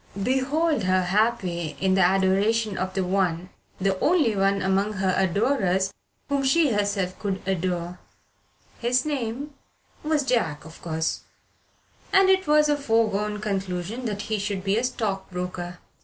Behold 0.23 0.85
her 0.85 1.03
happy 1.03 1.77
in 1.79 1.93
the 1.93 2.01
adoration 2.01 2.75
of 2.75 2.95
the 2.95 3.03
one, 3.03 3.49
the 3.79 3.99
only 3.99 4.35
one 4.35 4.59
among 4.63 4.93
her 4.93 5.13
adorers 5.15 5.93
whom 6.27 6.43
she 6.43 6.71
herself 6.71 7.19
could 7.19 7.39
adore. 7.45 7.99
His 8.79 9.05
name 9.05 9.53
was 10.01 10.25
John, 10.25 10.57
of 10.65 10.81
course, 10.81 11.19
and 12.11 12.29
it 12.31 12.47
was 12.47 12.67
a 12.67 12.75
foregone 12.77 13.39
conclusion 13.39 14.05
that 14.05 14.23
he 14.23 14.39
should 14.39 14.63
be 14.63 14.75
a 14.75 14.83
stock 14.83 15.29
broker. 15.29 15.77